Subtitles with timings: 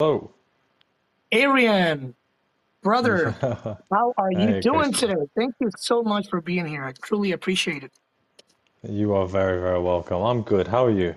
[0.00, 0.30] Oh,
[1.32, 2.14] Arian,
[2.82, 3.30] brother,
[3.90, 5.08] how are you hey, doing Christian.
[5.08, 5.26] today?
[5.36, 6.84] Thank you so much for being here.
[6.84, 7.90] I truly appreciate it.
[8.88, 10.22] You are very, very welcome.
[10.22, 10.68] I'm good.
[10.68, 11.16] How are you?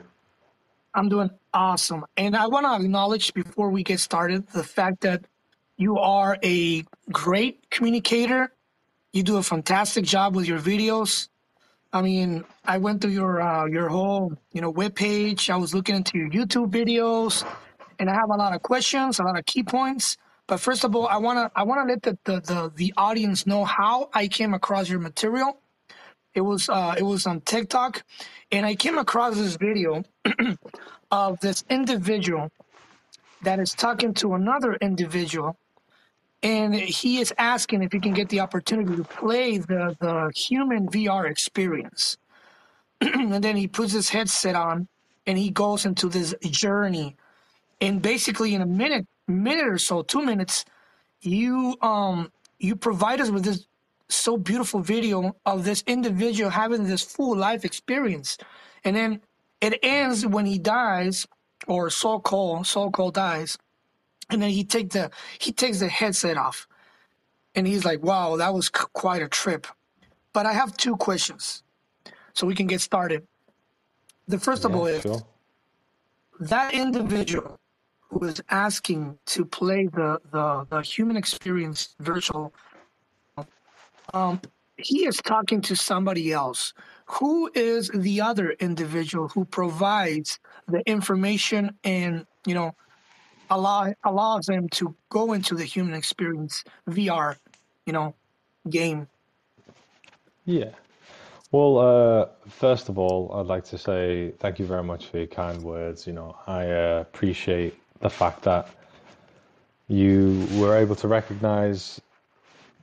[0.95, 2.05] I'm doing awesome.
[2.17, 5.25] And I want to acknowledge before we get started the fact that
[5.77, 8.51] you are a great communicator.
[9.13, 11.27] You do a fantastic job with your videos.
[11.93, 15.51] I mean, I went through your uh, your whole you know web page.
[15.51, 17.45] I was looking into your YouTube videos,
[18.01, 20.17] and I have a lot of questions, a lot of key points.
[20.47, 23.63] But first of all, I wanna I wanna let the the, the, the audience know
[23.63, 25.59] how I came across your material.
[26.33, 28.03] It was uh, it was on TikTok,
[28.51, 30.03] and I came across this video
[31.11, 32.51] of this individual
[33.43, 35.57] that is talking to another individual,
[36.41, 40.89] and he is asking if he can get the opportunity to play the the human
[40.89, 42.17] VR experience.
[43.01, 44.87] and then he puts his headset on,
[45.27, 47.15] and he goes into this journey.
[47.81, 50.65] And basically, in a minute, minute or so, two minutes,
[51.21, 53.67] you um you provide us with this
[54.09, 58.37] so beautiful video of this individual having this full life experience.
[58.83, 59.21] And then
[59.61, 61.25] it ends when he dies
[61.67, 63.57] or so called so called dies.
[64.29, 66.67] And then he take the he takes the headset off.
[67.55, 69.65] And he's like wow that was quite a trip.
[70.33, 71.63] But i have two questions
[72.33, 73.27] so we can get started.
[74.27, 75.21] The first of all is sure.
[76.39, 77.59] that individual
[78.21, 82.53] is asking to play the the, the human experience virtual
[84.13, 84.41] um,
[84.77, 86.73] he is talking to somebody else.
[87.05, 92.75] Who is the other individual who provides the information and you know
[93.49, 97.35] allow allows them to go into the human experience VR,
[97.85, 98.15] you know,
[98.69, 99.07] game?
[100.45, 100.71] Yeah.
[101.51, 105.27] Well, uh, first of all, I'd like to say thank you very much for your
[105.27, 106.07] kind words.
[106.07, 108.67] You know, I uh, appreciate the fact that
[109.87, 112.01] you were able to recognize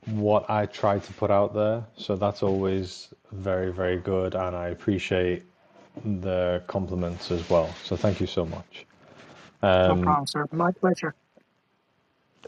[0.05, 1.85] what I tried to put out there.
[1.97, 5.43] So that's always very, very good, and I appreciate
[6.05, 7.73] the compliments as well.
[7.83, 8.85] So thank you so much.
[9.87, 10.45] No Um, problem, sir.
[10.51, 11.15] My pleasure.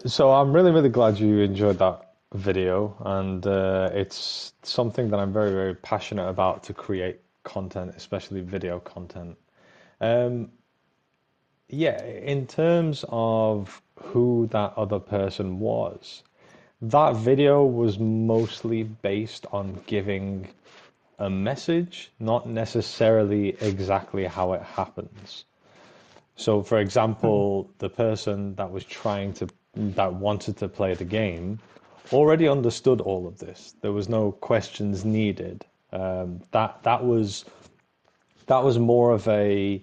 [0.05, 5.33] So I'm really, really glad you enjoyed that video, and uh, it's something that I'm
[5.33, 9.37] very, very passionate about to create content, especially video content.
[9.99, 10.51] Um,
[11.71, 16.23] yeah, in terms of who that other person was,
[16.81, 20.47] that video was mostly based on giving
[21.19, 25.45] a message, not necessarily exactly how it happens.
[26.35, 31.59] So, for example, the person that was trying to, that wanted to play the game
[32.11, 33.75] already understood all of this.
[33.81, 35.65] There was no questions needed.
[35.93, 37.45] Um, that that was
[38.47, 39.81] that was more of a,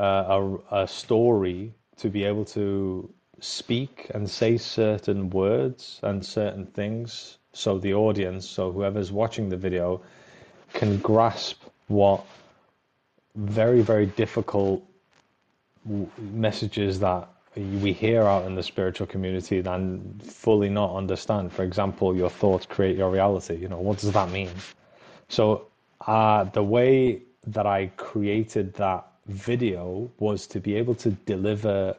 [0.00, 0.40] uh,
[0.70, 7.38] a a story to be able to speak and say certain words and certain things,
[7.52, 10.00] so the audience, so whoever's watching the video,
[10.72, 12.24] can grasp what
[13.34, 14.82] very very difficult
[16.18, 21.52] messages that we hear out in the spiritual community and fully not understand.
[21.52, 23.56] For example, your thoughts create your reality.
[23.56, 24.50] You know, what does that mean?
[25.28, 25.66] So,
[26.06, 31.96] uh, the way that I created that video was to be able to deliver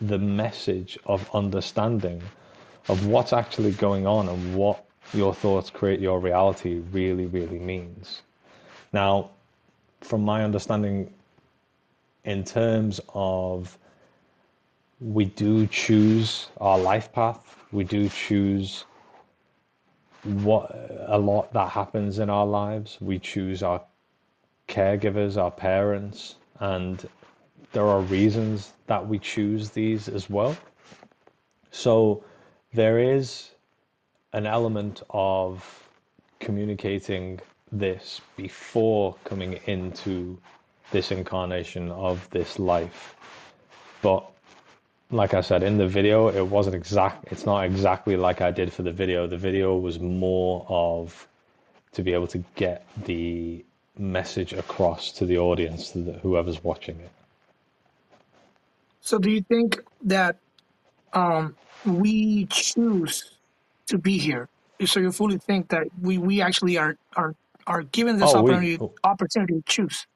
[0.00, 2.22] the message of understanding
[2.88, 8.22] of what's actually going on and what your thoughts create your reality really, really means.
[8.92, 9.30] Now,
[10.00, 11.12] from my understanding,
[12.24, 13.78] in terms of
[15.00, 17.56] we do choose our life path.
[17.72, 18.84] We do choose
[20.22, 20.74] what
[21.06, 22.96] a lot that happens in our lives.
[23.00, 23.82] We choose our
[24.68, 27.08] caregivers, our parents, and
[27.72, 30.56] there are reasons that we choose these as well.
[31.70, 32.24] So
[32.72, 33.50] there is
[34.32, 35.88] an element of
[36.40, 37.40] communicating
[37.72, 40.38] this before coming into
[40.90, 43.16] this incarnation of this life.
[44.02, 44.24] But
[45.10, 47.32] like I said in the video, it wasn't exact.
[47.32, 49.26] It's not exactly like I did for the video.
[49.26, 51.26] The video was more of
[51.92, 53.64] to be able to get the
[53.98, 57.10] message across to the audience, to the, whoever's watching it.
[59.00, 60.36] So, do you think that
[61.12, 63.32] um, we choose
[63.86, 64.48] to be here?
[64.84, 67.34] So, you fully think that we we actually are are
[67.66, 70.06] are given this Oh, we opportunity opportunity to choose?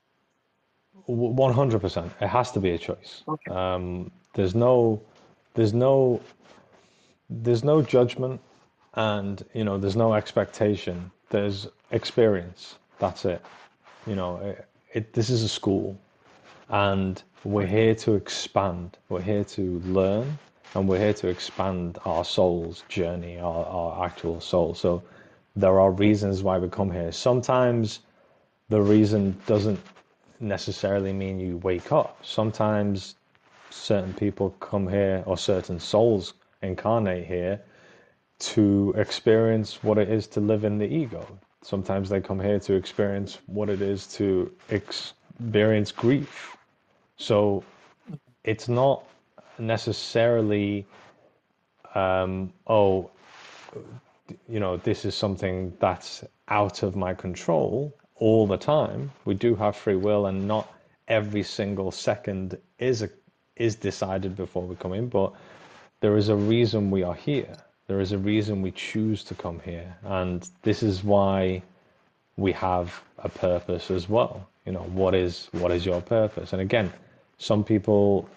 [1.08, 2.10] 100%.
[2.20, 3.22] It has to be a choice.
[3.26, 3.50] Okay.
[3.50, 5.00] Um, there's no,
[5.54, 6.20] there's no,
[7.30, 8.40] there's no judgment,
[8.94, 11.10] and you know, there's no expectation.
[11.30, 12.76] There's experience.
[12.98, 13.42] That's it.
[14.08, 15.98] You know, it, it, this is a school.
[16.70, 20.38] And we're here to expand, we're here to learn,
[20.74, 24.74] and we're here to expand our soul's journey, our, our actual soul.
[24.74, 25.02] So
[25.56, 27.12] there are reasons why we come here.
[27.12, 28.00] Sometimes
[28.70, 29.80] the reason doesn't
[30.40, 32.24] necessarily mean you wake up.
[32.24, 33.16] Sometimes
[33.70, 36.32] certain people come here or certain souls
[36.62, 37.60] incarnate here
[38.38, 41.26] to experience what it is to live in the ego.
[41.62, 46.56] Sometimes they come here to experience what it is to experience grief.
[47.16, 47.64] So
[48.44, 49.02] it's not
[49.58, 50.86] necessarily,
[51.94, 53.10] um, oh,
[54.48, 59.10] you know, this is something that's out of my control all the time.
[59.24, 60.72] We do have free will, and not
[61.08, 63.10] every single second is a,
[63.56, 65.32] is decided before we come in, but
[66.00, 67.56] there is a reason we are here.
[67.88, 69.96] There is a reason we choose to come here.
[70.04, 71.62] And this is why
[72.36, 74.48] we have a purpose as well.
[74.66, 76.52] You know, what is what is your purpose?
[76.52, 76.92] And again,
[77.38, 78.28] some people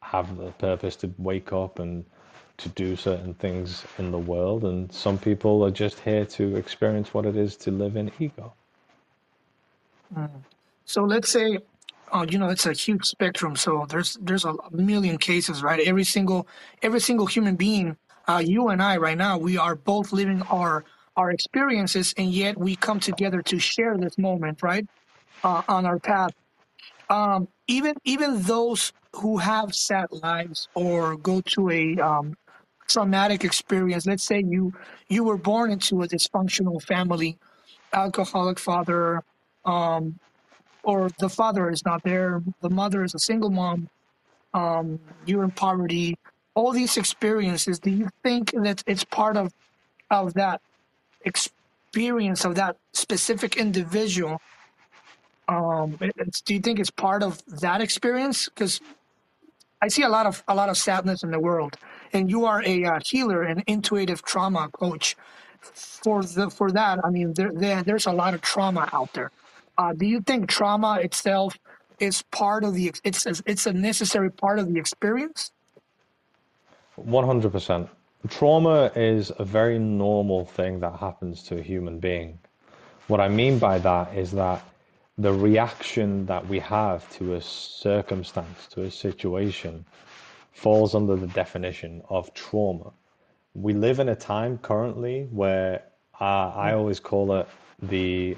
[0.00, 2.04] have the purpose to wake up and
[2.58, 7.12] to do certain things in the world, and some people are just here to experience
[7.12, 8.52] what it is to live in ego.
[10.16, 10.30] Mm.
[10.86, 11.58] So let's say
[12.12, 13.56] Oh, you know, it's a huge spectrum.
[13.56, 15.80] So there's there's a million cases, right?
[15.80, 16.46] Every single
[16.82, 17.96] every single human being,
[18.28, 20.84] uh, you and I, right now, we are both living our
[21.16, 24.86] our experiences, and yet we come together to share this moment, right,
[25.42, 26.32] uh, on our path.
[27.08, 32.36] Um, even even those who have sad lives or go to a um,
[32.88, 34.06] traumatic experience.
[34.06, 34.72] Let's say you
[35.08, 37.38] you were born into a dysfunctional family,
[37.92, 39.22] alcoholic father,
[39.64, 40.18] um,
[40.82, 43.88] or the father is not there, the mother is a single mom,
[44.54, 46.16] um, you're in poverty,
[46.56, 49.52] all these experiences, do you think that it's part of
[50.10, 50.62] of that
[51.24, 54.40] experience of that specific individual?
[55.48, 55.98] Um,
[56.46, 58.48] do you think it's part of that experience?
[58.48, 58.80] Because
[59.82, 61.76] I see a lot of a lot of sadness in the world,
[62.12, 65.16] and you are a uh, healer and intuitive trauma coach.
[65.62, 69.30] For the for that, I mean, there, there there's a lot of trauma out there.
[69.78, 71.58] Uh, do you think trauma itself
[72.00, 75.52] is part of the it's it's a necessary part of the experience?
[76.96, 77.90] One hundred percent.
[78.28, 82.38] Trauma is a very normal thing that happens to a human being.
[83.06, 84.64] What I mean by that is that
[85.18, 89.84] the reaction that we have to a circumstance, to a situation,
[90.52, 92.92] falls under the definition of trauma.
[93.54, 95.82] We live in a time currently where
[96.18, 97.46] uh, I always call it
[97.82, 98.36] the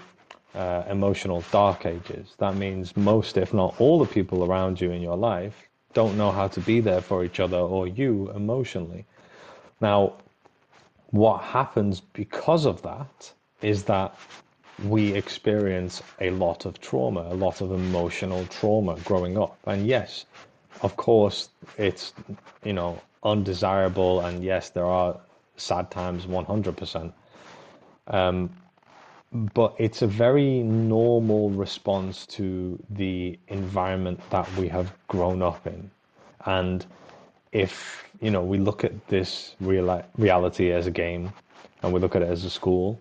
[0.54, 2.34] uh, emotional dark ages.
[2.38, 6.30] That means most, if not all, the people around you in your life don't know
[6.30, 9.04] how to be there for each other or you emotionally.
[9.80, 10.14] Now,
[11.10, 13.32] what happens because of that
[13.62, 14.18] is that
[14.84, 19.58] we experience a lot of trauma, a lot of emotional trauma growing up.
[19.66, 20.26] And yes,
[20.82, 22.12] of course, it's,
[22.64, 24.20] you know, undesirable.
[24.20, 25.18] And yes, there are
[25.56, 27.12] sad times 100%.
[28.06, 28.50] Um,
[29.32, 35.90] but it's a very normal response to the environment that we have grown up in.
[36.46, 36.84] And
[37.52, 41.32] if, you know, we look at this real, reality as a game
[41.82, 42.98] and we look at it as a school,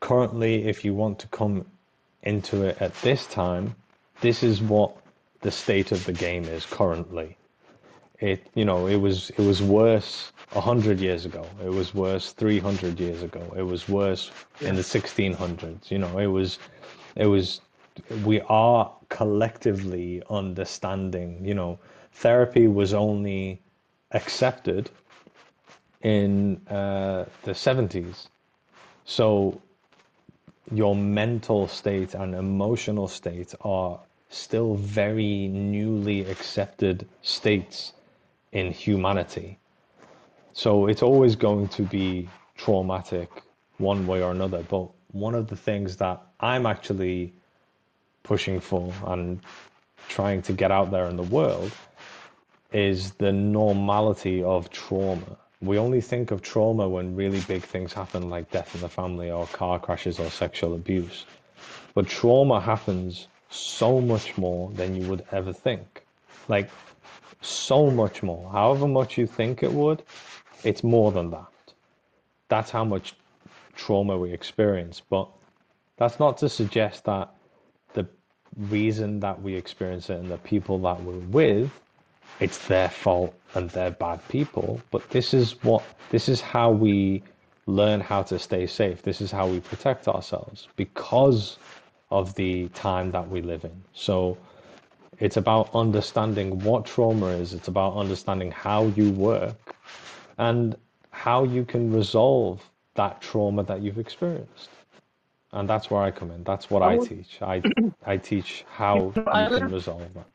[0.00, 1.64] currently, if you want to come
[2.22, 3.74] into it at this time,
[4.20, 4.96] this is what
[5.42, 7.36] the state of the game is currently.
[8.18, 11.46] It, you know, it was it was worse 100 years ago.
[11.64, 13.42] It was worse 300 years ago.
[13.56, 14.70] It was worse yeah.
[14.70, 15.90] in the 1600s.
[15.90, 16.58] You know, it was,
[17.16, 17.60] it was,
[18.24, 21.78] we are collectively understanding, you know,
[22.12, 23.60] therapy was only
[24.12, 24.90] accepted
[26.02, 28.28] in uh, the 70s.
[29.04, 29.60] So
[30.72, 33.98] your mental state and emotional state are
[34.30, 37.92] still very newly accepted states
[38.52, 39.58] in humanity.
[40.58, 43.30] So it's always going to be traumatic
[43.76, 44.64] one way or another.
[44.64, 47.32] But one of the things that I'm actually
[48.24, 49.38] pushing for and
[50.08, 51.70] trying to get out there in the world
[52.72, 55.36] is the normality of trauma.
[55.62, 59.30] We only think of trauma when really big things happen, like death in the family,
[59.30, 61.24] or car crashes, or sexual abuse.
[61.94, 66.02] But trauma happens so much more than you would ever think.
[66.48, 66.68] Like,
[67.40, 68.50] so much more.
[68.50, 70.02] However much you think it would,
[70.64, 71.48] it's more than that.
[72.48, 73.14] That's how much
[73.76, 75.02] trauma we experience.
[75.08, 75.28] But
[75.98, 77.34] that's not to suggest that
[77.94, 78.06] the
[78.56, 81.72] reason that we experience it and the people that we're with,
[82.40, 84.80] it's their fault and they're bad people.
[84.90, 87.24] But this is what this is how we
[87.66, 89.02] learn how to stay safe.
[89.02, 91.58] This is how we protect ourselves because
[92.10, 93.84] of the time that we live in.
[93.94, 94.38] So
[95.20, 97.54] It's about understanding what trauma is.
[97.54, 99.74] It's about understanding how you work
[100.38, 100.76] and
[101.10, 102.62] how you can resolve
[102.94, 104.70] that trauma that you've experienced.
[105.52, 106.44] And that's where I come in.
[106.44, 107.42] That's what I I teach.
[107.42, 107.62] I
[108.06, 110.26] I teach how you can resolve that.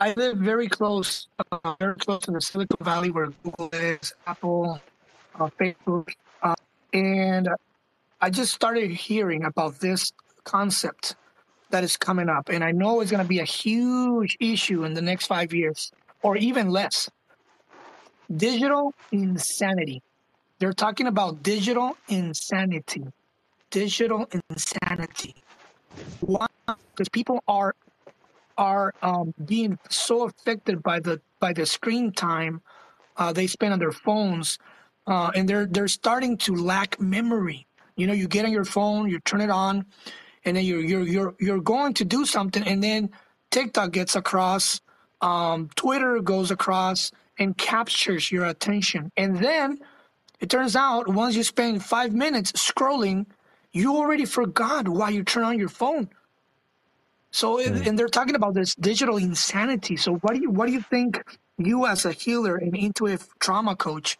[0.00, 4.80] I live very close, uh, very close to the Silicon Valley where Google is, Apple,
[5.38, 6.10] uh, Facebook,
[6.42, 6.54] uh,
[6.92, 7.48] and
[8.20, 10.12] I just started hearing about this
[10.44, 11.14] concept
[11.70, 14.94] that is coming up, and I know it's going to be a huge issue in
[14.94, 17.08] the next five years, or even less.
[18.36, 20.02] Digital insanity.
[20.58, 23.04] They're talking about digital insanity.
[23.70, 25.34] Digital insanity.
[26.20, 26.46] Why?
[26.66, 27.74] Because people are
[28.58, 32.62] are um, being so affected by the by the screen time
[33.16, 34.58] uh, they spend on their phones,
[35.06, 37.66] uh, and they're they're starting to lack memory.
[37.96, 39.84] You know, you get on your phone, you turn it on,
[40.44, 43.10] and then you're you're you're you're going to do something, and then
[43.50, 44.80] TikTok gets across,
[45.20, 49.78] um, Twitter goes across, and captures your attention, and then
[50.40, 53.26] it turns out once you spend five minutes scrolling,
[53.72, 56.08] you already forgot why you turn on your phone.
[57.32, 57.82] So, Hmm.
[57.86, 59.96] and they're talking about this digital insanity.
[59.96, 61.22] So, what do you what do you think
[61.58, 64.18] you as a healer and intuitive trauma coach?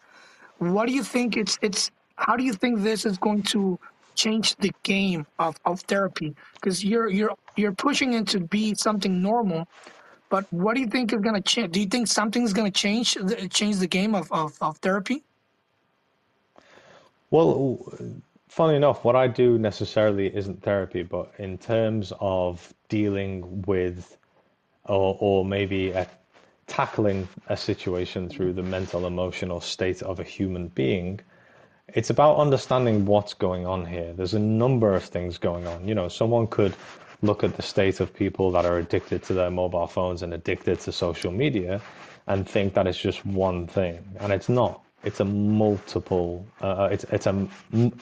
[0.59, 3.79] What do you think it's it's how do you think this is going to
[4.15, 6.35] change the game of, of therapy?
[6.55, 9.67] Because you're you're you're pushing it to be something normal,
[10.33, 11.73] but what do you think is going to change?
[11.73, 15.21] Do you think something's going to change the, change the game of, of, of therapy?
[17.29, 17.85] Well,
[18.47, 24.17] funny enough, what I do necessarily isn't therapy, but in terms of dealing with
[24.85, 26.07] or or maybe a,
[26.65, 31.19] tackling a situation through the mental emotional state of a human being,
[31.89, 34.13] it's about understanding what's going on here.
[34.13, 35.87] There's a number of things going on.
[35.87, 36.73] You know, someone could
[37.23, 40.79] look at the state of people that are addicted to their mobile phones and addicted
[40.81, 41.81] to social media
[42.27, 44.81] and think that it's just one thing, and it's not.
[45.03, 46.45] It's a multiple.
[46.61, 47.47] Uh, it's it's a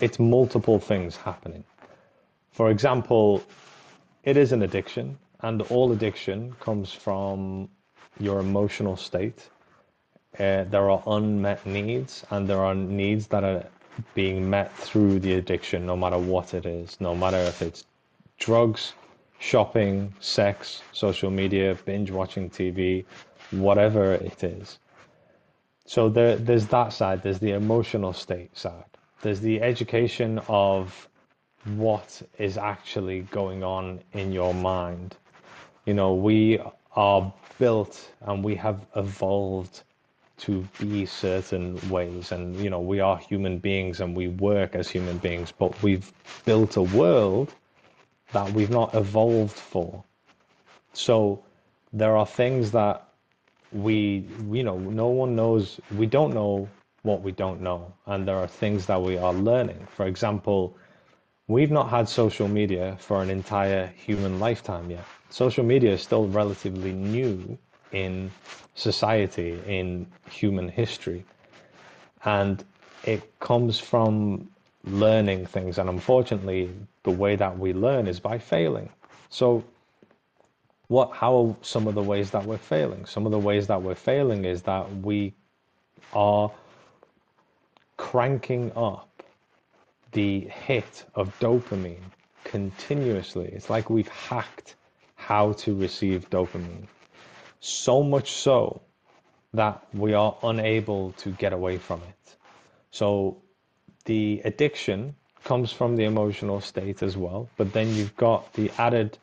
[0.02, 1.64] it's multiple things happening.
[2.52, 3.44] For example,
[4.24, 7.70] it is an addiction, and all addiction comes from
[8.20, 9.50] your emotional state.
[10.40, 13.66] Uh, there are unmet needs, and there are needs that are
[14.14, 17.86] being met through the addiction, no matter what it is, no matter if it's
[18.38, 18.94] drugs,
[19.42, 23.04] shopping, sex, social media, binge watching TV,
[23.50, 24.78] whatever it is.
[25.86, 28.86] So there, there's that side, there's the emotional state side,
[29.24, 31.10] there's the education of
[31.76, 35.18] what is actually going on in your mind.
[35.86, 36.60] You know, we
[36.96, 39.82] are built and we have evolved
[40.38, 44.88] to be certain ways, and you know, we are human beings and we work as
[44.88, 46.12] human beings, but we've
[46.46, 47.54] built a world
[48.34, 50.04] that we've not evolved for.
[50.94, 51.44] So
[51.94, 53.08] there are things that
[53.72, 56.68] we, you know, no one knows, we don't know
[57.04, 57.94] what we don't know.
[58.06, 59.88] And there are things that we are learning.
[59.96, 60.78] For example,
[61.48, 65.06] we've not had social media for an entire human lifetime yet.
[65.30, 67.58] Social media is still relatively new
[67.92, 68.32] in
[68.76, 71.24] society, in human history.
[72.24, 72.64] And
[73.04, 74.50] it comes from
[74.84, 75.78] learning things.
[75.78, 76.70] And unfortunately,
[77.04, 78.90] the way that we learn is by failing.
[79.30, 79.64] So,
[80.88, 83.06] what, how are some of the ways that we're failing?
[83.06, 85.34] Some of the ways that we're failing is that we
[86.14, 86.52] are
[87.98, 89.24] cranking up
[90.12, 92.04] the hit of dopamine
[92.44, 93.50] continuously.
[93.54, 94.76] It's like we've hacked
[95.16, 96.88] how to receive dopamine.
[97.62, 98.82] So much so
[99.54, 102.36] that we are unable to get away from it.
[102.92, 103.42] So
[104.06, 109.18] the addiction comes from the emotional state as well, but then you've got the added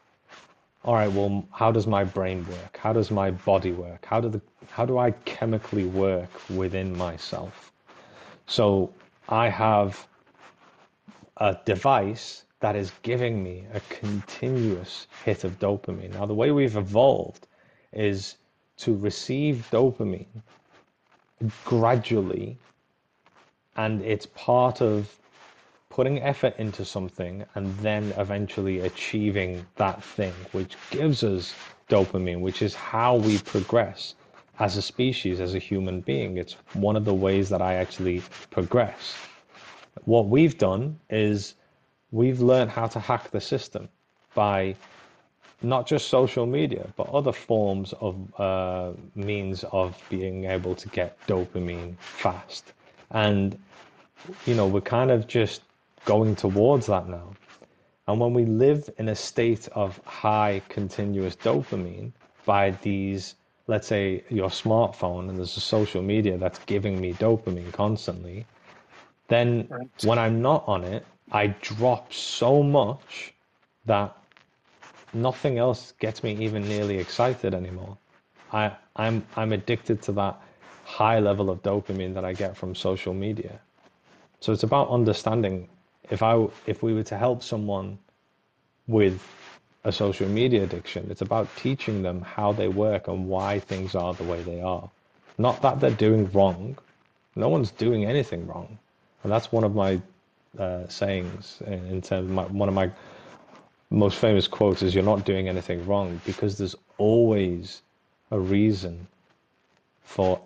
[0.84, 2.76] all right, well, how does my brain work?
[2.76, 4.06] How does my body work?
[4.06, 7.72] How do the how do I chemically work within myself?
[8.46, 8.92] So
[9.28, 10.06] I have
[11.38, 16.14] a device that is giving me a continuous hit of dopamine.
[16.14, 17.46] Now, the way we've evolved
[17.92, 18.37] is
[18.78, 20.42] to receive dopamine
[21.64, 22.56] gradually,
[23.76, 25.14] and it's part of
[25.99, 31.52] putting effort into something and then eventually achieving that thing, which gives us
[31.88, 34.14] dopamine, which is how we progress
[34.61, 36.37] as a species, as a human being.
[36.37, 39.17] It's one of the ways that I actually progress.
[40.05, 41.57] What we've done is
[42.12, 43.88] we've learned how to hack the system
[44.37, 44.76] by
[45.62, 51.19] not just social media, but other forms of uh, means of being able to get
[51.26, 52.73] dopamine fast.
[53.11, 53.59] And,
[54.47, 55.62] you know, we're kind of just
[56.09, 57.35] going towards that now.
[58.07, 62.12] And when we live in a state of high continuous dopamine
[62.47, 63.35] by these,
[63.67, 68.47] let's say your smartphone and there's a social media that's giving me dopamine constantly,
[69.29, 69.91] then right.
[70.05, 73.35] when I'm not on it, I drop so much
[73.85, 74.17] that
[75.12, 77.99] nothing else gets me even nearly excited anymore.
[78.50, 80.41] I, I'm I'm addicted to that
[80.85, 83.61] high level of dopamine that I get from social media.
[84.41, 85.69] So it's about understanding
[86.11, 87.99] if I if we were to help someone
[88.87, 89.21] with
[89.85, 94.14] a social media addiction, it's about teaching them how they work and why things are
[94.14, 94.90] the way they are.
[95.38, 96.76] Not that they're doing wrong.
[97.37, 98.78] No one's doing anything wrong,
[99.23, 100.00] and that's one of my
[100.59, 102.90] uh, sayings in, in terms of my, one of my
[103.90, 107.83] most famous quotes is you're not doing anything wrong because there's always
[108.31, 109.07] a reason
[110.02, 110.40] for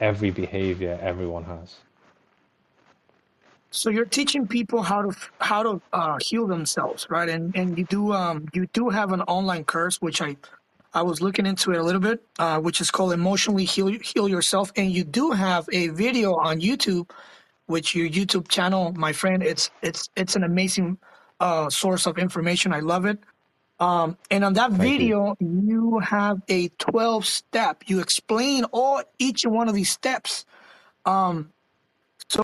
[0.00, 1.76] every behavior everyone has.
[3.72, 7.28] So you're teaching people how to how to uh, heal themselves, right?
[7.28, 10.36] And and you do um you do have an online course which I
[10.92, 14.28] I was looking into it a little bit, uh, which is called Emotionally Heal Heal
[14.28, 17.10] Yourself, and you do have a video on YouTube,
[17.64, 20.98] which your YouTube channel, my friend, it's it's it's an amazing
[21.40, 22.74] uh, source of information.
[22.74, 23.18] I love it.
[23.80, 25.62] Um, and on that Thank video, you.
[25.66, 25.98] you.
[26.00, 27.84] have a 12 step.
[27.86, 30.44] You explain all each one of these steps.
[31.06, 31.50] Um,
[32.28, 32.42] so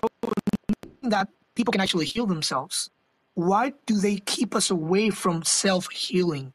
[1.09, 2.89] that people can actually heal themselves.
[3.35, 6.53] Why do they keep us away from self healing?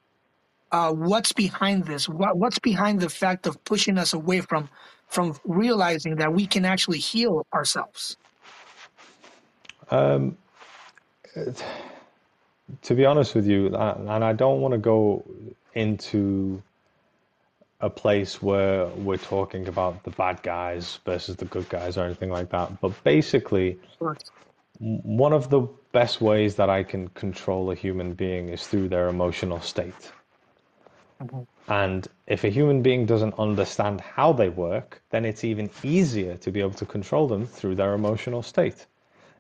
[0.73, 2.09] Uh, what's behind this?
[2.09, 4.69] What, what's behind the fact of pushing us away from
[5.09, 8.17] from realizing that we can actually heal ourselves?
[9.91, 10.37] Um,
[12.83, 15.25] to be honest with you, and I don't want to go
[15.75, 16.63] into
[17.85, 22.31] a place where we're talking about the bad guys versus the good guys or anything
[22.31, 22.81] like that.
[22.81, 23.79] But basically,
[24.79, 25.61] one of the
[25.93, 30.13] best ways that I can control a human being is through their emotional state.
[31.23, 31.43] Mm-hmm.
[31.69, 36.51] And if a human being doesn't understand how they work, then it's even easier to
[36.51, 38.87] be able to control them through their emotional state.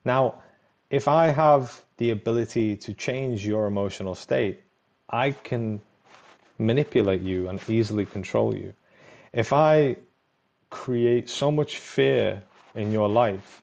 [0.05, 0.43] Now,
[0.91, 4.61] if I have the ability to change your emotional state,
[5.09, 5.81] I can
[6.59, 8.73] manipulate you and easily control you.
[9.33, 9.97] If I
[10.71, 12.43] create so much fear
[12.75, 13.63] in your life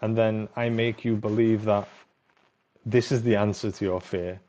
[0.00, 1.88] and then I make you believe that
[2.86, 4.40] this is the answer to your fear,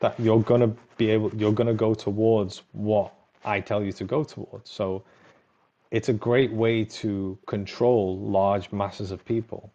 [0.00, 3.12] that you're going to be able, you're going to go towards what
[3.44, 4.70] I tell you to go towards.
[4.70, 5.04] So
[5.90, 9.72] it's a great way to control large masses of people.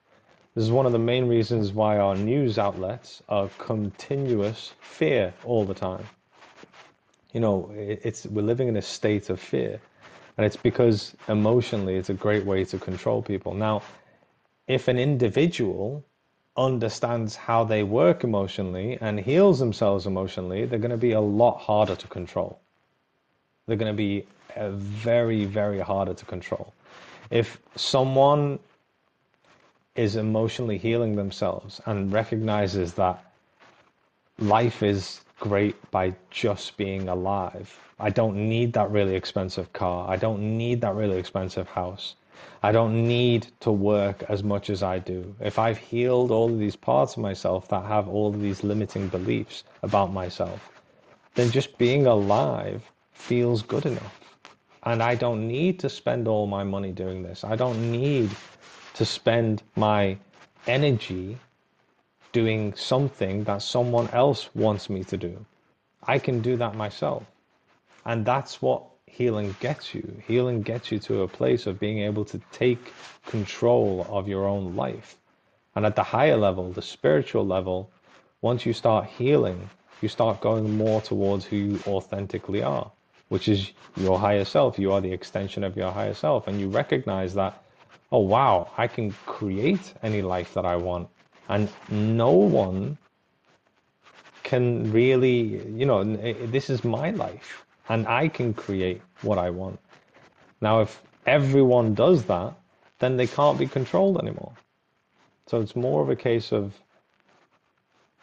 [0.55, 5.65] This is one of the main reasons why our news outlets are continuous fear all
[5.65, 6.05] the time.
[7.33, 9.79] You know, it's we're living in a state of fear,
[10.37, 13.53] and it's because emotionally it's a great way to control people.
[13.53, 13.81] Now,
[14.67, 16.03] if an individual
[16.55, 21.59] understands how they work emotionally and heals themselves emotionally, they're going to be a lot
[21.59, 22.59] harder to control.
[23.65, 26.73] They're going to be uh, very, very harder to control.
[27.31, 28.59] If someone
[29.95, 33.23] is emotionally healing themselves and recognizes that
[34.39, 37.79] life is great by just being alive.
[37.99, 40.09] I don't need that really expensive car.
[40.09, 42.15] I don't need that really expensive house.
[42.61, 45.35] I don't need to work as much as I do.
[45.39, 49.07] If I've healed all of these parts of myself that have all of these limiting
[49.09, 50.71] beliefs about myself,
[51.35, 54.19] then just being alive feels good enough.
[54.83, 57.43] And I don't need to spend all my money doing this.
[57.43, 58.29] I don't need
[58.95, 60.17] to spend my
[60.67, 61.37] energy
[62.33, 65.45] doing something that someone else wants me to do.
[66.03, 67.23] I can do that myself.
[68.05, 70.21] And that's what healing gets you.
[70.27, 72.91] Healing gets you to a place of being able to take
[73.25, 75.15] control of your own life.
[75.75, 77.89] And at the higher level, the spiritual level,
[78.41, 79.69] once you start healing,
[80.01, 82.91] you start going more towards who you authentically are,
[83.29, 84.77] which is your higher self.
[84.77, 86.47] You are the extension of your higher self.
[86.47, 87.63] And you recognize that
[88.13, 91.09] oh wow, I can create any life that I want.
[91.49, 92.97] And no one
[94.43, 99.49] can really, you know, eh, this is my life and I can create what I
[99.49, 99.79] want.
[100.61, 102.53] Now, if everyone does that,
[102.99, 104.53] then they can't be controlled anymore.
[105.47, 106.73] So it's more of a case of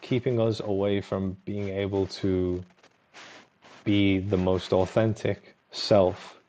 [0.01, 2.65] keeping us away from being able to
[3.85, 6.41] be the most authentic self,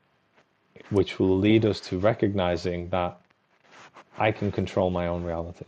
[0.90, 3.20] which will lead us to recognizing that
[4.18, 5.66] I can control my own reality.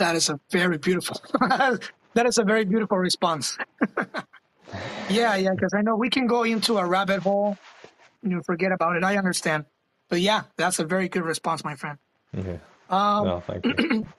[0.00, 1.20] That is a very beautiful.
[2.14, 3.58] that is a very beautiful response.
[5.10, 7.58] yeah, yeah, because I know we can go into a rabbit hole
[8.22, 9.04] and you forget about it.
[9.04, 9.66] I understand,
[10.08, 11.98] but yeah, that's a very good response, my friend.
[12.32, 12.56] Yeah.
[12.88, 14.06] Um, no, thank you.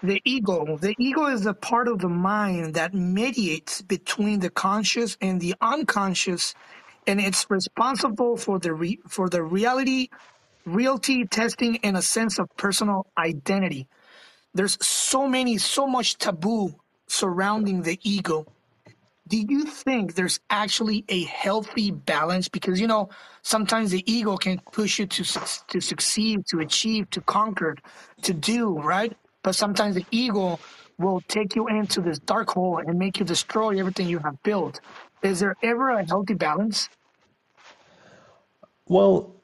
[0.00, 0.78] The ego.
[0.78, 5.56] The ego is the part of the mind that mediates between the conscious and the
[5.60, 6.54] unconscious,
[7.08, 10.08] and it's responsible for the re- for the reality,
[10.64, 13.88] reality testing, and a sense of personal identity.
[14.54, 16.74] There's so many, so much taboo
[17.06, 18.46] surrounding the ego
[19.28, 22.48] do you think there's actually a healthy balance?
[22.48, 23.10] Because you know
[23.42, 25.24] sometimes the ego can push you to
[25.68, 27.76] to succeed, to achieve, to conquer,
[28.22, 29.14] to do right.
[29.42, 30.58] But sometimes the ego
[30.98, 34.80] will take you into this dark hole and make you destroy everything you have built.
[35.22, 36.88] Is there ever a healthy balance?
[38.86, 39.34] Well,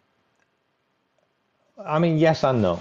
[1.84, 2.80] I mean, yes and no.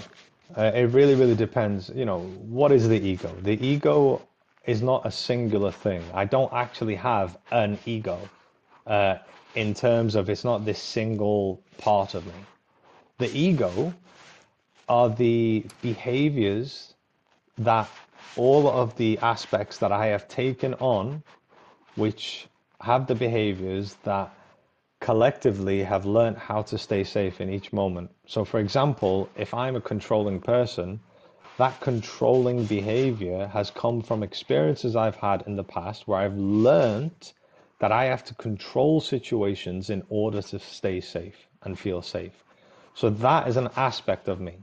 [0.56, 1.90] Uh, it really, really depends.
[1.94, 3.34] You know, what is the ego?
[3.42, 4.22] The ego
[4.66, 6.02] is not a singular thing.
[6.14, 8.18] I don't actually have an ego
[8.86, 9.16] uh,
[9.54, 12.32] in terms of it's not this single part of me.
[13.18, 13.92] The ego
[14.88, 16.94] are the behaviors
[17.58, 17.88] that
[18.36, 21.22] all of the aspects that I have taken on,
[21.96, 22.46] which
[22.80, 24.34] have the behaviors that
[25.04, 28.10] collectively have learned how to stay safe in each moment.
[28.26, 30.98] So, for example, if I'm a controlling person,
[31.58, 37.34] that controlling behavior has come from experiences I've had in the past where I've learned
[37.80, 42.32] that I have to control situations in order to stay safe and feel safe.
[42.94, 44.54] So that is an aspect of me.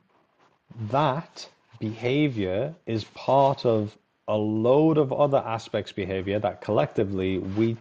[0.90, 1.48] That
[1.80, 3.96] behavior is part of
[4.28, 7.78] a load of other aspects behavior that collectively we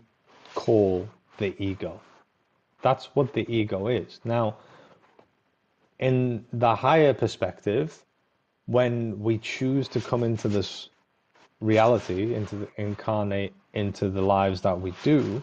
[0.54, 1.98] call the ego.
[2.82, 4.20] That's what the ego is.
[4.24, 4.56] Now,
[5.98, 8.02] in the higher perspective,
[8.66, 10.88] when we choose to come into this
[11.60, 15.42] reality, into the, incarnate into the lives that we do,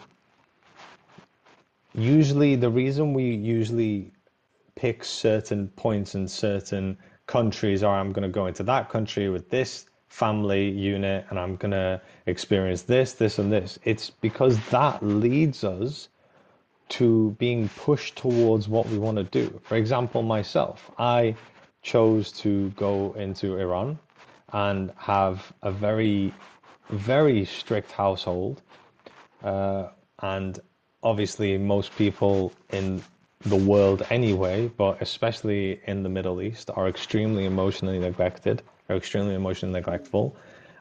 [1.94, 4.10] usually the reason we usually
[4.74, 6.96] pick certain points in certain
[7.26, 11.56] countries, or I'm going to go into that country with this family unit and I'm
[11.56, 13.78] going to experience this, this, and this.
[13.84, 16.08] It's because that leads us
[16.88, 19.60] to being pushed towards what we want to do.
[19.64, 21.34] For example, myself, I
[21.82, 23.98] chose to go into Iran
[24.52, 26.32] and have a very,
[26.90, 28.62] very strict household.
[29.42, 29.88] Uh,
[30.20, 30.58] and
[31.02, 33.02] obviously, most people in
[33.42, 39.34] the world anyway, but especially in the Middle East, are extremely emotionally neglected, are extremely
[39.34, 40.36] emotionally neglectful.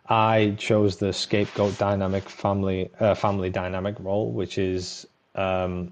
[0.10, 5.06] I chose the scapegoat dynamic family uh, family dynamic role, which is
[5.38, 5.92] um,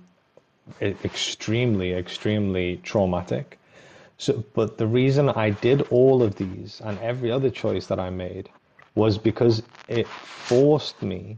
[0.82, 3.60] extremely, extremely traumatic.
[4.18, 8.10] So, but the reason I did all of these and every other choice that I
[8.10, 8.50] made
[8.96, 11.38] was because it forced me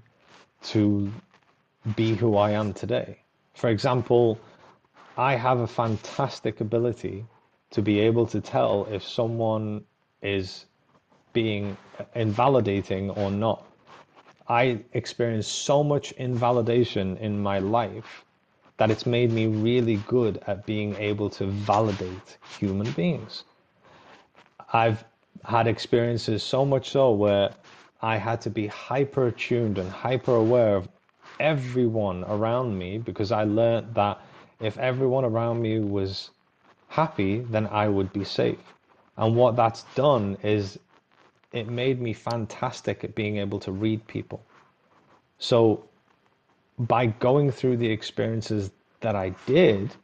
[0.63, 1.11] to
[1.95, 3.17] be who I am today.
[3.55, 4.39] For example,
[5.17, 7.25] I have a fantastic ability
[7.71, 9.83] to be able to tell if someone
[10.21, 10.65] is
[11.33, 11.75] being
[12.15, 13.65] invalidating or not.
[14.49, 18.23] I experienced so much invalidation in my life
[18.77, 23.43] that it's made me really good at being able to validate human beings.
[24.71, 25.03] I've
[25.43, 27.53] had experiences so much so where
[28.01, 30.87] I had to be hyper attuned and hyper aware of
[31.39, 34.19] everyone around me because I learned that
[34.59, 36.29] if everyone around me was
[36.87, 38.59] happy, then I would be safe.
[39.17, 40.79] And what that's done is
[41.51, 44.43] it made me fantastic at being able to read people.
[45.39, 45.83] So
[46.79, 49.95] by going through the experiences that I did,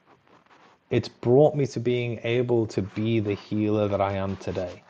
[0.90, 4.84] it's brought me to being able to be the healer that I am today.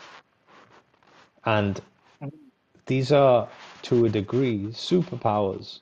[1.46, 1.82] And
[2.86, 3.48] these are,
[3.84, 5.80] to a degree, superpowers.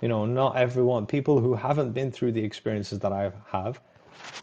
[0.00, 3.80] You know, not everyone, people who haven't been through the experiences that I have,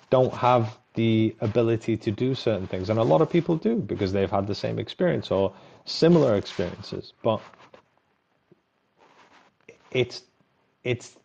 [0.10, 2.90] don't have the ability to do certain things.
[2.90, 5.54] And a lot of people do because they've had the same experience or
[5.86, 7.14] similar experiences.
[7.22, 7.42] But
[9.92, 10.24] it's
[10.84, 11.18] it's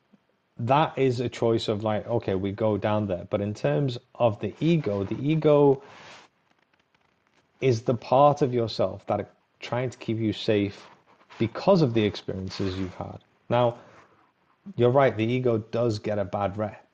[0.59, 3.27] that is a choice of like, okay, we go down there.
[3.31, 5.83] But in terms of the ego, the ego
[7.61, 10.87] is the part of yourself that trying to keep you safe
[11.39, 13.19] because of the experiences you've had.
[13.49, 13.79] Now,
[14.77, 16.92] you're right, the ego does get a bad rep,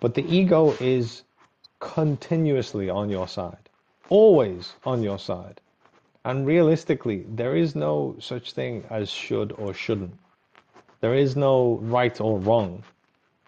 [0.00, 1.22] but the ego is
[1.78, 3.68] continuously on your side,
[4.08, 5.60] always on your side.
[6.24, 10.16] And realistically, there is no such thing as should or shouldn't.
[11.00, 12.82] There is no right or wrong.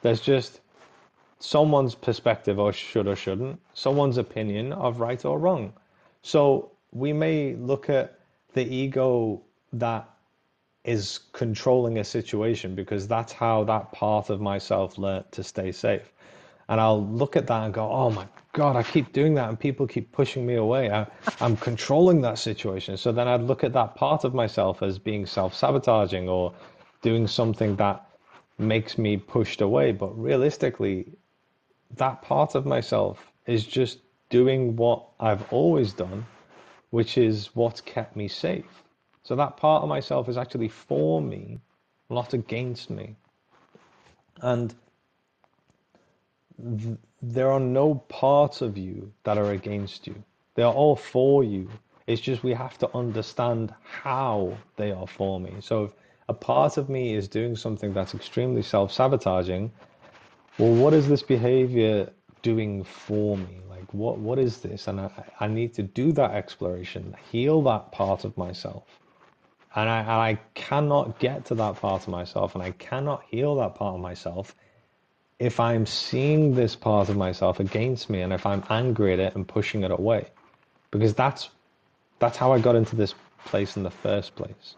[0.00, 0.60] There's just
[1.38, 5.72] someone's perspective or should or shouldn't, someone's opinion of right or wrong.
[6.22, 8.18] So we may look at
[8.54, 10.08] the ego that
[10.84, 16.12] is controlling a situation because that's how that part of myself learned to stay safe.
[16.68, 19.58] And I'll look at that and go, oh my God, I keep doing that and
[19.58, 20.90] people keep pushing me away.
[20.90, 21.06] I,
[21.40, 22.96] I'm controlling that situation.
[22.96, 26.52] So then I'd look at that part of myself as being self sabotaging or
[27.00, 28.06] doing something that
[28.58, 29.92] makes me pushed away.
[29.92, 31.12] But realistically,
[31.96, 33.98] that part of myself is just
[34.30, 36.26] doing what I've always done,
[36.90, 38.82] which is what's kept me safe.
[39.24, 41.58] So that part of myself is actually for me,
[42.10, 43.14] not against me.
[44.40, 44.74] And
[46.62, 50.22] th- there are no parts of you that are against you.
[50.54, 51.68] They are all for you.
[52.06, 55.54] It's just we have to understand how they are for me.
[55.60, 55.92] So if
[56.28, 59.72] a part of me is doing something that's extremely self sabotaging,
[60.58, 62.10] well, what is this behavior
[62.42, 63.60] doing for me?
[63.70, 64.88] Like, what, what is this?
[64.88, 68.84] And I, I need to do that exploration, heal that part of myself.
[69.74, 73.54] And I, and I cannot get to that part of myself and I cannot heal
[73.56, 74.54] that part of myself
[75.42, 79.34] if I'm seeing this part of myself against me and if I'm angry at it
[79.34, 80.28] and pushing it away.
[80.92, 81.50] Because that's
[82.20, 83.12] that's how I got into this
[83.44, 84.76] place in the first place.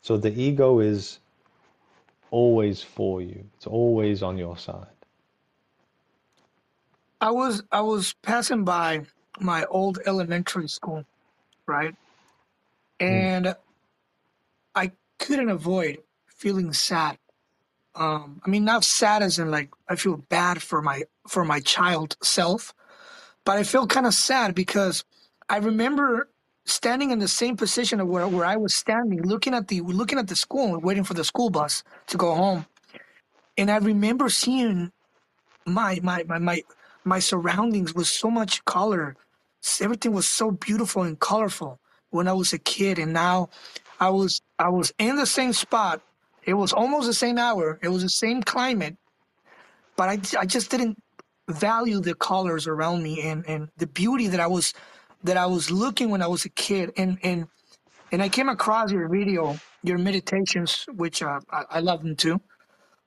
[0.00, 1.18] So the ego is
[2.30, 3.44] always for you.
[3.56, 4.86] It's always on your side.
[7.20, 9.02] I was I was passing by
[9.38, 11.04] my old elementary school,
[11.66, 11.94] right?
[12.98, 13.06] Mm.
[13.06, 13.56] And
[14.74, 17.18] I couldn't avoid feeling sad.
[18.00, 21.60] Um, I mean, not sad as in like I feel bad for my for my
[21.60, 22.74] child self,
[23.44, 25.04] but I feel kind of sad because
[25.50, 26.30] I remember
[26.66, 30.18] standing in the same position of where, where I was standing, looking at the looking
[30.18, 32.66] at the school, and waiting for the school bus to go home,
[33.58, 34.92] and I remember seeing
[35.66, 36.62] my my my my,
[37.04, 39.16] my surroundings with so much color.
[39.80, 43.50] Everything was so beautiful and colorful when I was a kid, and now
[44.00, 46.02] I was I was in the same spot.
[46.44, 47.78] It was almost the same hour.
[47.82, 48.96] It was the same climate,
[49.96, 51.02] but I, I just didn't
[51.48, 54.72] value the colors around me and, and the beauty that I was
[55.22, 56.92] that I was looking when I was a kid.
[56.96, 57.48] And and
[58.12, 62.40] and I came across your video, your meditations, which uh, I, I love them too.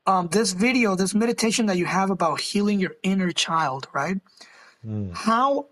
[0.06, 4.18] Um, this video, this meditation that you have about healing your inner child, right?
[4.86, 5.16] Mm.
[5.16, 5.68] How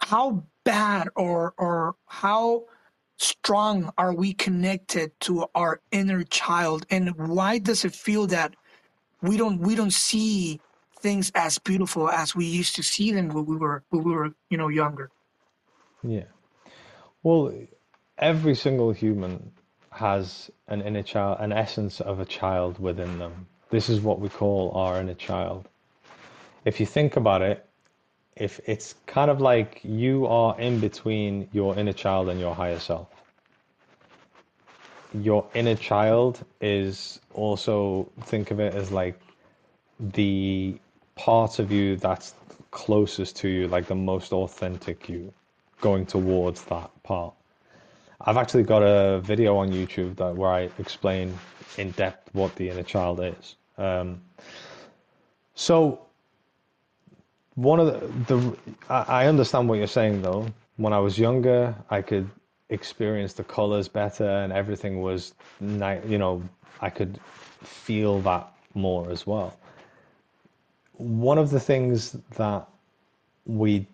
[0.00, 2.64] how bad or or how
[3.18, 8.54] strong are we connected to our inner child and why does it feel that
[9.22, 10.60] we don't we don't see
[11.00, 14.32] things as beautiful as we used to see them when we were when we were
[14.50, 15.10] you know younger
[16.02, 16.24] Yeah.
[17.22, 17.52] Well,
[18.18, 19.52] every single human
[19.90, 23.46] has an inner child, an essence of a child within them.
[23.70, 25.68] This is what we call our inner child.
[26.64, 27.67] If you think about it,
[28.38, 32.78] if it's kind of like you are in between your inner child and your higher
[32.78, 33.08] self.
[35.12, 39.20] Your inner child is also think of it as like
[39.98, 40.78] the
[41.16, 42.34] part of you that's
[42.70, 45.32] closest to you, like the most authentic you,
[45.80, 47.34] going towards that part.
[48.20, 51.36] I've actually got a video on YouTube that where I explain
[51.76, 53.56] in depth what the inner child is.
[53.78, 54.20] Um,
[55.54, 56.07] so
[57.58, 57.86] one of
[58.28, 58.56] the, the
[58.88, 60.46] I understand what you're saying though.
[60.76, 62.30] When I was younger, I could
[62.68, 66.04] experience the colors better, and everything was nice.
[66.06, 66.42] You know,
[66.80, 67.18] I could
[67.64, 69.56] feel that more as well.
[70.92, 72.68] One of the things that
[73.44, 73.86] we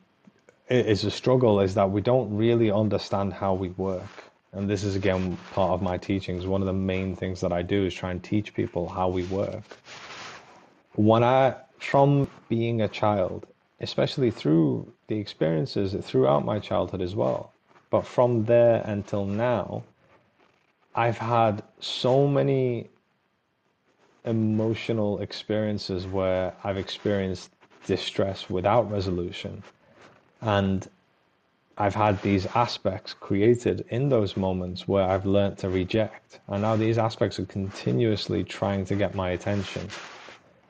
[0.68, 4.24] is a struggle is that we don't really understand how we work.
[4.53, 6.46] And this is again part of my teachings.
[6.46, 9.24] One of the main things that I do is try and teach people how we
[9.24, 9.79] work.
[10.96, 13.46] When I, from being a child,
[13.85, 17.53] especially through the experiences throughout my childhood as well,
[17.90, 19.85] but from there until now,
[20.94, 22.88] I've had so many
[24.25, 27.51] emotional experiences where I've experienced
[27.87, 29.62] distress without resolution.
[30.40, 30.88] And
[31.77, 36.40] I've had these aspects created in those moments where I've learnt to reject.
[36.49, 39.88] And now these aspects are continuously trying to get my attention.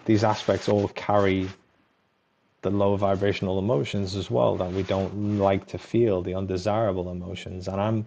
[0.05, 1.48] These aspects all carry
[2.64, 7.68] the low vibrational emotions as well that we don't like to feel, the undesirable emotions.
[7.68, 8.07] And I'm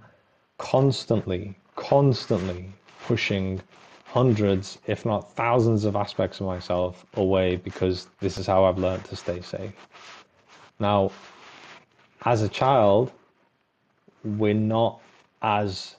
[0.58, 2.74] constantly, constantly
[3.06, 3.62] pushing
[4.06, 9.06] hundreds, if not thousands, of aspects of myself away because this is how I've learned
[9.06, 9.74] to stay safe.
[10.80, 11.12] Now,
[12.26, 13.12] as a child,
[14.24, 15.00] we're not
[15.42, 15.96] as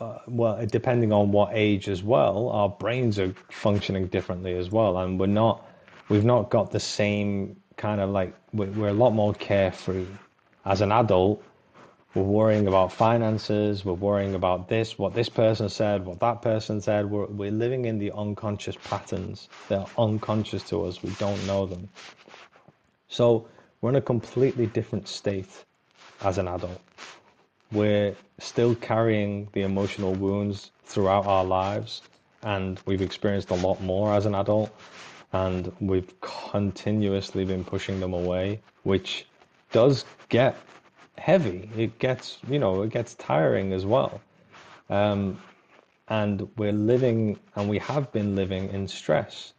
[0.00, 4.98] uh, well, depending on what age as well, our brains are functioning differently as well,
[4.98, 5.66] and we're not,
[6.08, 10.06] we've not got the same kind of like we're, a lot more carefree.
[10.64, 11.42] As an adult,
[12.14, 16.80] we're worrying about finances, we're worrying about this, what this person said, what that person
[16.80, 17.10] said.
[17.10, 19.48] We're, we're living in the unconscious patterns.
[19.68, 21.88] They're unconscious to us, we don't know them.
[23.08, 23.48] So
[23.80, 25.50] we're in a completely different state
[26.22, 26.80] as an adult.
[27.72, 32.00] We're still carrying the emotional wounds throughout our lives,
[32.42, 34.70] and we've experienced a lot more as an adult,
[35.32, 39.26] and we've continuously been pushing them away, which
[39.72, 40.56] does get
[41.18, 41.70] heavy.
[41.76, 44.20] It gets, you know, it gets tiring as well.
[44.88, 45.40] Um,
[46.08, 49.52] and we're living, and we have been living in stress.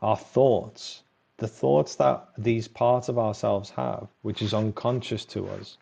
[0.00, 1.02] Our thoughts,
[1.38, 5.78] the thoughts that these parts of ourselves have, which is unconscious to us,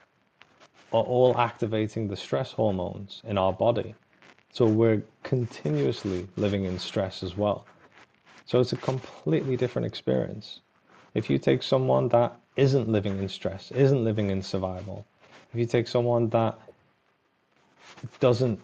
[0.92, 3.94] are all activating the stress hormones in our body.
[4.52, 7.66] So we're continuously living in stress as well.
[8.46, 10.60] So it's a completely different experience.
[11.14, 15.04] If you take someone that isn't living in stress, isn't living in survival,
[15.52, 16.58] if you take someone that
[18.20, 18.60] doesn't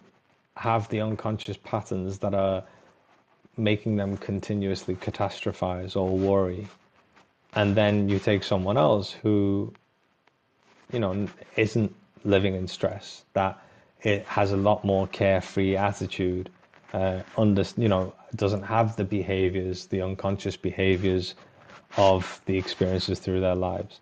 [0.55, 2.63] have the unconscious patterns that are
[3.57, 6.67] making them continuously catastrophize or worry,
[7.55, 9.73] and then you take someone else who,
[10.91, 11.93] you know, isn't
[12.23, 13.59] living in stress, that
[14.01, 16.49] it has a lot more carefree attitude,
[16.93, 21.35] uh, under, you know, doesn't have the behaviors, the unconscious behaviors
[21.97, 23.99] of the experiences through their lives.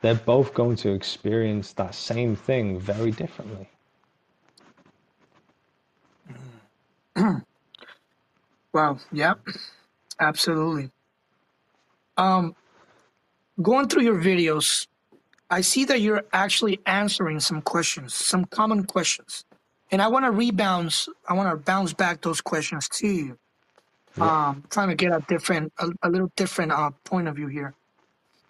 [0.00, 3.68] They're both going to experience that same thing very differently.
[8.72, 8.98] wow.
[9.12, 9.40] Yep.
[10.20, 10.90] Absolutely.
[12.16, 12.54] Um,
[13.60, 14.86] going through your videos,
[15.50, 19.44] I see that you're actually answering some questions, some common questions.
[19.90, 23.38] And I want to rebound, I want to bounce back those questions to you.
[24.16, 24.48] Yeah.
[24.48, 27.74] Um, trying to get a different, a, a little different uh, point of view here.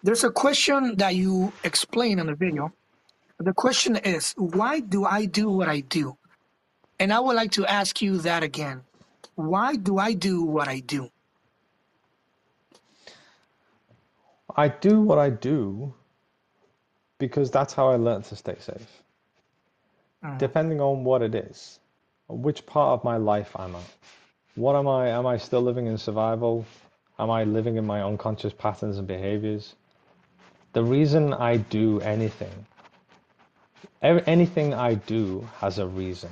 [0.03, 2.71] There's a question that you explain in the video.
[3.39, 6.15] The question is, why do I do what I do?
[6.99, 8.81] And I would like to ask you that again.
[9.35, 11.09] Why do I do what I do?
[14.55, 15.93] I do what I do
[17.17, 19.03] because that's how I learned to stay safe.
[20.23, 20.37] Mm.
[20.37, 21.79] Depending on what it is,
[22.27, 23.81] which part of my life I'm I?
[24.55, 25.09] What am I?
[25.09, 26.65] Am I still living in survival?
[27.19, 29.75] Am I living in my unconscious patterns and behaviors?
[30.73, 32.65] The reason I do anything,
[34.01, 36.29] anything I do has a reason.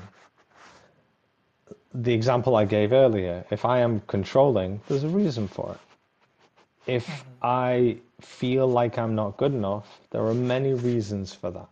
[1.93, 6.91] The example I gave earlier, if I am controlling, there's a reason for it.
[6.91, 7.29] If mm-hmm.
[7.41, 11.69] I feel like I'm not good enough, there are many reasons for that.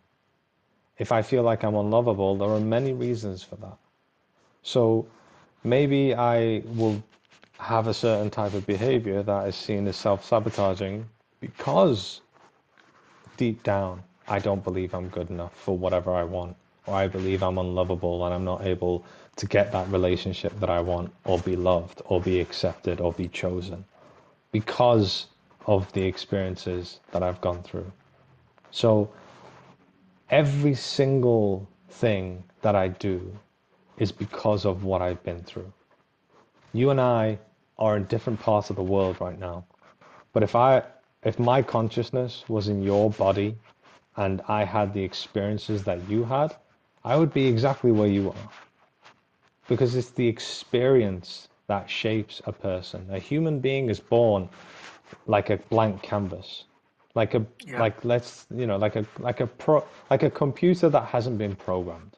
[1.01, 3.77] If I feel like I'm unlovable, there are many reasons for that.
[4.61, 5.07] So
[5.63, 7.01] maybe I will
[7.57, 11.09] have a certain type of behavior that is seen as self sabotaging
[11.39, 12.21] because
[13.35, 17.41] deep down I don't believe I'm good enough for whatever I want, or I believe
[17.41, 19.03] I'm unlovable and I'm not able
[19.37, 23.27] to get that relationship that I want, or be loved, or be accepted, or be
[23.27, 23.83] chosen
[24.51, 25.25] because
[25.65, 27.91] of the experiences that I've gone through.
[28.69, 29.09] So
[30.31, 33.37] every single thing that I do
[33.97, 35.71] is because of what I've been through.
[36.71, 37.37] You and I
[37.77, 39.65] are in different parts of the world right now.
[40.31, 40.83] But if I
[41.23, 43.55] if my consciousness was in your body
[44.15, 46.55] and I had the experiences that you had,
[47.03, 48.49] I would be exactly where you are.
[49.67, 53.05] Because it's the experience that shapes a person.
[53.11, 54.49] A human being is born
[55.27, 56.65] like a blank canvas
[57.15, 57.79] like a yeah.
[57.79, 61.55] like let's you know like a like a pro like a computer that hasn't been
[61.55, 62.17] programmed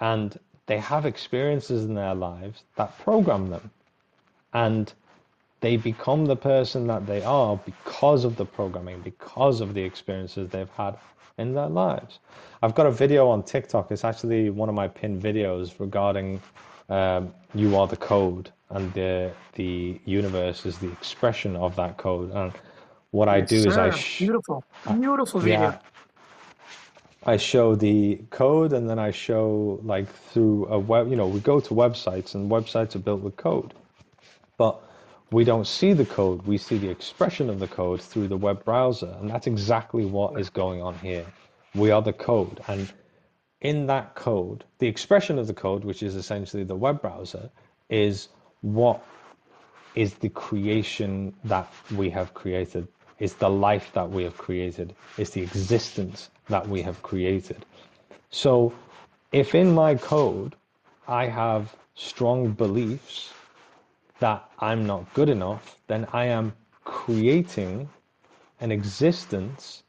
[0.00, 3.70] and they have experiences in their lives that program them
[4.52, 4.92] and
[5.60, 10.48] they become the person that they are because of the programming because of the experiences
[10.48, 10.96] they've had
[11.36, 12.18] in their lives
[12.62, 16.40] i've got a video on tiktok it's actually one of my pinned videos regarding
[16.88, 22.32] um, you are the code and the the universe is the expression of that code.
[22.32, 22.52] And
[23.10, 25.60] what I do is I sh- beautiful, uh, beautiful video.
[25.60, 25.78] Yeah,
[27.24, 31.10] I show the code and then I show like through a web.
[31.10, 33.74] You know, we go to websites and websites are built with code,
[34.56, 34.82] but
[35.30, 36.46] we don't see the code.
[36.46, 40.40] We see the expression of the code through the web browser, and that's exactly what
[40.40, 41.26] is going on here.
[41.74, 42.90] We are the code, and
[43.60, 47.50] in that code, the expression of the code, which is essentially the web browser,
[47.90, 48.28] is
[48.60, 49.04] what
[49.94, 52.86] is the creation that we have created,
[53.18, 57.64] is the life that we have created, it's the existence that we have created.
[58.30, 58.72] So
[59.32, 60.54] if in my code
[61.06, 63.32] I have strong beliefs
[64.20, 66.52] that I'm not good enough, then I am
[66.84, 67.88] creating
[68.60, 69.82] an existence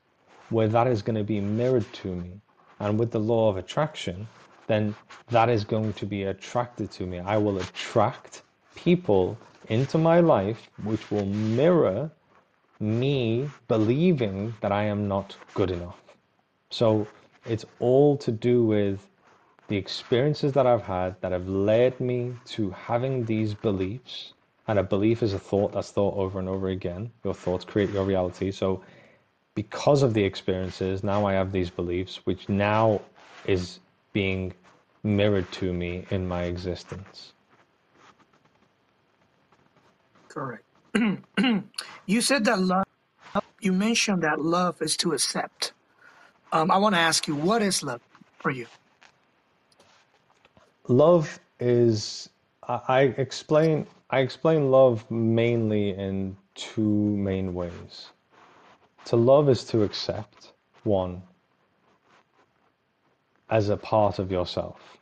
[0.49, 2.41] where that is going to be mirrored to me
[2.79, 4.27] and with the law of attraction,
[4.67, 4.95] then
[5.29, 7.19] that is going to be attracted to me.
[7.19, 8.43] I will attract
[8.75, 12.11] people into my life which will mirror
[12.79, 16.01] me believing that I am not good enough.
[16.71, 17.07] So
[17.45, 19.05] it's all to do with
[19.67, 24.33] the experiences that I've had that have led me to having these beliefs.
[24.67, 27.11] And a belief is a thought that's thought over and over again.
[27.23, 28.51] Your thoughts create your reality.
[28.51, 28.81] So
[29.55, 33.01] because of the experiences, now I have these beliefs, which now
[33.45, 33.79] is
[34.13, 34.53] being
[35.03, 37.33] mirrored to me in my existence.
[40.27, 40.68] Correct.
[42.05, 42.85] you said that love,
[43.61, 45.73] you mentioned that love is to accept.
[46.51, 48.01] Um, I want to ask you, what is love
[48.39, 48.65] for you?
[50.87, 52.29] Love is,
[52.67, 58.07] I, I explain, I explain love mainly in two main ways.
[59.05, 61.21] To love is to accept one
[63.49, 64.97] as a part of yourself.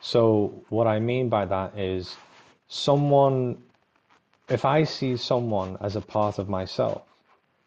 [0.00, 2.16] So, what I mean by that is
[2.68, 3.56] someone,
[4.48, 7.02] if I see someone as a part of myself,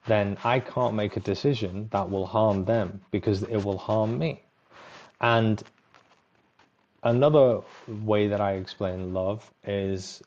[0.06, 4.42] then I can't make a decision that will harm them because it will harm me.
[5.20, 5.62] And
[7.04, 10.22] another way that I explain love is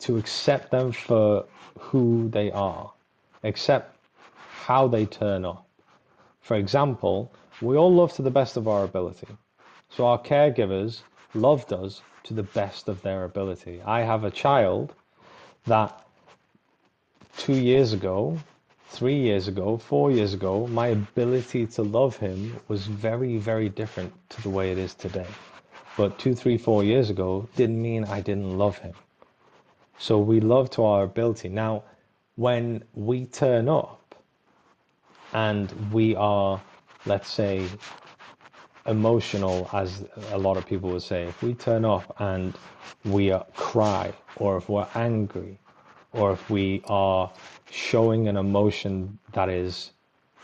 [0.00, 1.46] to accept them for
[1.78, 2.92] who they are,
[3.44, 3.96] accept
[4.64, 5.66] how they turn up.
[6.40, 9.28] For example, we all love to the best of our ability.
[9.88, 11.00] So our caregivers
[11.34, 13.80] loved us to the best of their ability.
[13.84, 14.94] I have a child
[15.66, 16.06] that
[17.38, 18.38] two years ago,
[18.88, 24.12] three years ago, four years ago, my ability to love him was very, very different
[24.30, 25.26] to the way it is today.
[25.96, 28.94] But two, three, four years ago didn't mean I didn't love him.
[29.98, 31.48] So we love to our ability.
[31.48, 31.84] Now,
[32.36, 34.14] when we turn up
[35.32, 36.60] and we are
[37.06, 37.66] let's say,
[38.86, 42.54] emotional, as a lot of people would say, if we turn up and
[43.04, 45.58] we cry, or if we're angry,
[46.12, 47.30] or if we are
[47.70, 49.92] showing an emotion that is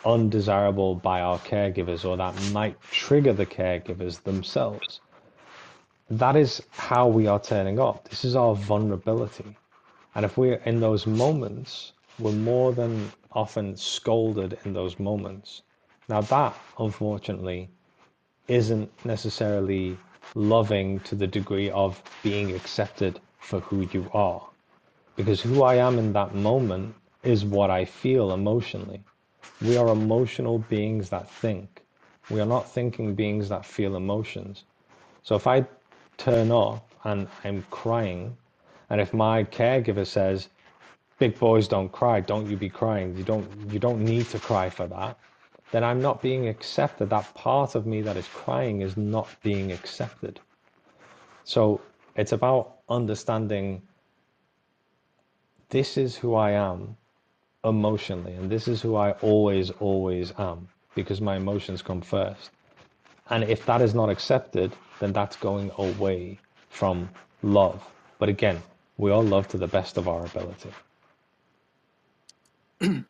[0.05, 5.01] undesirable by our caregivers or that might trigger the caregivers themselves,
[6.11, 8.09] that is how we are turning up.
[8.09, 9.57] This is our vulnerability.
[10.15, 15.63] And if we're in those moments, we're more than often scolded in those moments.
[16.09, 17.69] Now, that unfortunately
[18.49, 19.97] isn't necessarily
[20.35, 24.43] loving to the degree of being accepted for who you are.
[25.17, 29.03] Because who I am in that moment is what I feel emotionally.
[29.61, 31.83] We are emotional beings that think.
[32.31, 34.65] We are not thinking beings that feel emotions.
[35.23, 35.67] So if I
[36.17, 38.37] turn off and I'm crying,
[38.91, 40.49] and if my caregiver says,
[41.19, 44.71] big boys don't cry, don't you be crying, you don't, you don't need to cry
[44.71, 45.19] for that
[45.71, 47.11] then I'm not being accepted.
[47.11, 50.41] That part of me that is crying is not being accepted.
[51.45, 51.81] So
[52.17, 53.83] it's about understanding
[55.69, 56.97] this is who I am
[57.65, 62.51] emotionally, and this is who I always, always am because my emotions come first.
[63.31, 66.39] And if that is not accepted, then that's going away
[66.71, 67.09] from
[67.43, 67.83] love.
[68.19, 68.63] But again,
[68.97, 70.73] we all love to the best of our ability.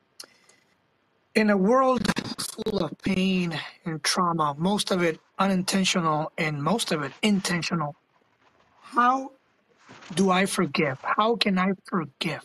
[1.38, 2.02] In a world
[2.36, 7.94] full of pain and trauma, most of it unintentional and most of it intentional.
[8.80, 9.30] How
[10.16, 10.98] do I forgive?
[11.00, 12.44] How can I forgive?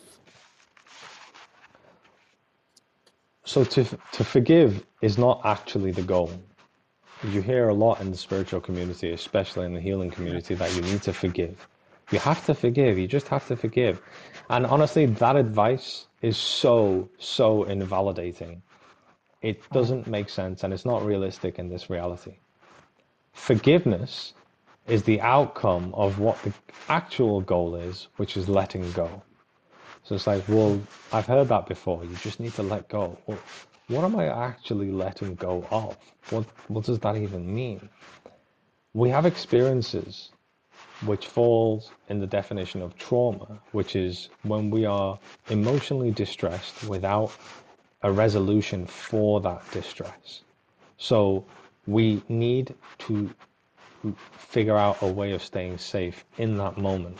[3.44, 3.82] So to
[4.12, 6.30] to forgive is not actually the goal.
[7.24, 10.82] You hear a lot in the spiritual community, especially in the healing community, that you
[10.82, 11.66] need to forgive.
[12.12, 12.96] You have to forgive.
[12.96, 14.00] You just have to forgive.
[14.50, 18.62] And honestly, that advice is so, so invalidating
[19.44, 19.74] it hmm.
[19.74, 22.38] doesn't make sense and it's not realistic in this reality.
[23.32, 24.32] Forgiveness
[24.86, 26.52] is the outcome of what the
[26.88, 29.22] actual goal is, which is letting go.
[30.04, 30.80] So it's like, well,
[31.12, 32.04] I've heard that before.
[32.04, 33.18] You just need to let go.
[33.26, 33.38] Well,
[33.88, 35.96] what am I actually letting go of?
[36.30, 37.88] What what does that even mean?
[38.92, 40.30] We have experiences
[41.06, 45.18] which falls in the definition of trauma, which is when we are
[45.50, 47.32] emotionally distressed without
[48.04, 50.42] a resolution for that distress.
[50.98, 51.44] So
[51.86, 53.34] we need to
[54.36, 57.18] figure out a way of staying safe in that moment.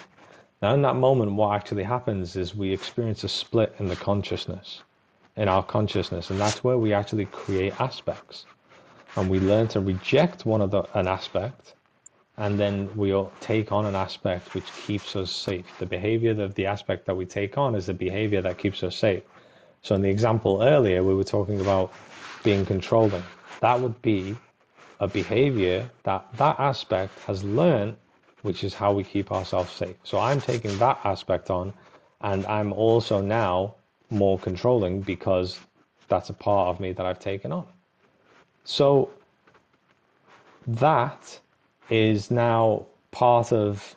[0.60, 4.82] Now, in that moment, what actually happens is we experience a split in the consciousness,
[5.36, 8.44] in our consciousness, and that's where we actually create aspects.
[9.16, 11.74] And we learn to reject one of the an aspect,
[12.36, 15.66] and then we'll take on an aspect which keeps us safe.
[15.78, 18.96] The behavior of the aspect that we take on is the behavior that keeps us
[18.96, 19.22] safe.
[19.84, 21.92] So in the example earlier, we were talking about
[22.42, 23.22] being controlling.
[23.60, 24.34] That would be
[24.98, 27.96] a behavior that that aspect has learned,
[28.40, 29.96] which is how we keep ourselves safe.
[30.02, 31.74] So I'm taking that aspect on,
[32.22, 33.74] and I'm also now
[34.08, 35.60] more controlling because
[36.08, 37.66] that's a part of me that I've taken on.
[38.64, 39.10] So
[40.66, 41.38] that
[41.90, 43.94] is now part of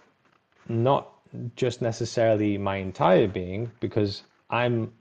[0.68, 1.14] not
[1.56, 4.92] just necessarily my entire being because I'm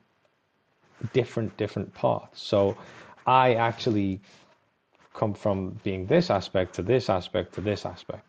[1.12, 2.42] different different parts.
[2.42, 2.76] So
[3.26, 4.20] I actually
[5.14, 8.28] come from being this aspect to this aspect to this aspect.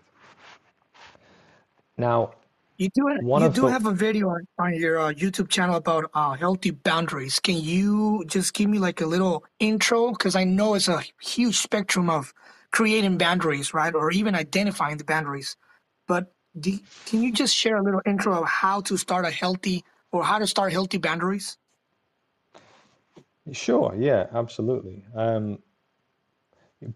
[1.97, 2.33] Now,
[2.77, 6.09] you do you do the, have a video on, on your uh, YouTube channel about
[6.13, 7.39] uh, healthy boundaries.
[7.39, 10.11] Can you just give me like a little intro?
[10.11, 12.33] Because I know it's a huge spectrum of
[12.71, 15.57] creating boundaries, right, or even identifying the boundaries.
[16.07, 19.83] But do, can you just share a little intro of how to start a healthy
[20.11, 21.57] or how to start healthy boundaries?
[23.51, 23.93] Sure.
[23.97, 24.27] Yeah.
[24.33, 25.03] Absolutely.
[25.15, 25.59] Um,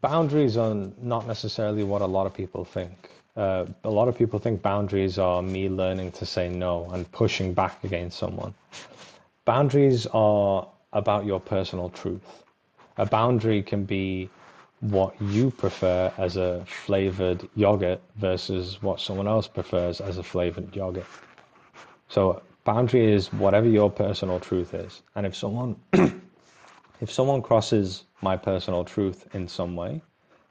[0.01, 3.09] boundaries are not necessarily what a lot of people think.
[3.35, 7.53] Uh, a lot of people think boundaries are me learning to say no and pushing
[7.53, 8.53] back against someone.
[9.45, 12.43] Boundaries are about your personal truth.
[12.97, 14.29] A boundary can be
[14.81, 20.75] what you prefer as a flavored yogurt versus what someone else prefers as a flavored
[20.75, 21.05] yogurt.
[22.09, 25.01] So boundary is whatever your personal truth is.
[25.15, 25.77] And if someone
[27.01, 30.01] if someone crosses my personal truth in some way,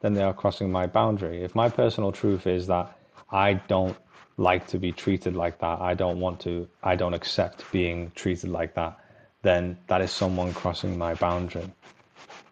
[0.01, 1.42] then they are crossing my boundary.
[1.42, 2.98] If my personal truth is that
[3.30, 3.96] I don't
[4.36, 8.51] like to be treated like that, I don't want to, I don't accept being treated
[8.51, 8.98] like that,
[9.42, 11.70] then that is someone crossing my boundary.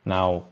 [0.05, 0.45] Now,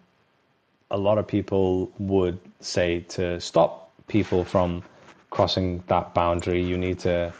[0.90, 4.82] a lot of people would say to stop people from
[5.30, 7.32] crossing that boundary, you need to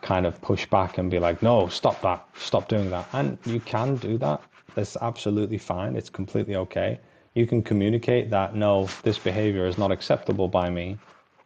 [0.00, 3.06] kind of push back and be like, no, stop that, stop doing that.
[3.12, 4.40] And you can do that.
[4.78, 5.96] That's absolutely fine.
[5.96, 7.00] It's completely okay
[7.38, 10.98] you can communicate that no, this behavior is not acceptable by me.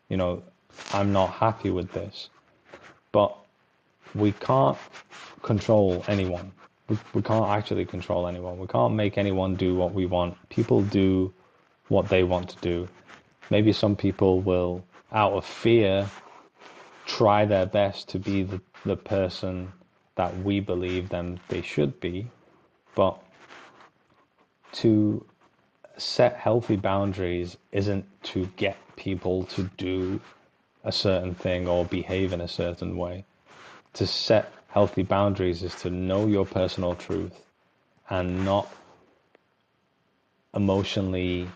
[0.09, 0.43] You know,
[0.93, 2.31] I'm not happy with this.
[3.13, 3.37] But
[4.15, 4.79] we can't
[5.43, 6.51] control anyone.
[6.89, 8.59] We, we can't actually control anyone.
[8.59, 10.37] We can't make anyone do what we want.
[10.49, 11.33] People do
[11.89, 12.89] what they want to do.
[13.51, 16.09] Maybe some people will, out of fear,
[17.05, 19.71] try their best to be the, the person
[20.15, 22.31] that we believe them they should be.
[22.95, 23.19] But
[24.73, 25.25] to
[25.97, 30.21] set healthy boundaries isn't to get people to do
[30.85, 33.25] a certain thing or behave in a certain way.
[33.95, 37.39] To set healthy boundaries is to know your personal truth
[38.09, 38.69] and not
[40.55, 41.49] emotionally